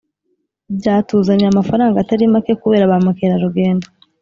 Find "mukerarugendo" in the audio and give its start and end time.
3.05-3.87